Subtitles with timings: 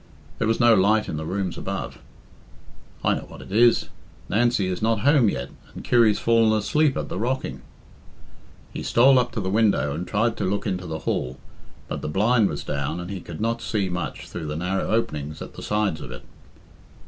[0.39, 1.99] There was no light in the rooms above.
[3.03, 3.89] "I know what it is.
[4.29, 7.61] Nancy is not home yet, and Kirry's fallen asleep at the rocking."
[8.73, 11.37] He stole up to the window and tried to look into the hall,
[11.87, 15.39] but the blind was down, and he could not see much through the narrow openings
[15.39, 16.23] at the sides of it.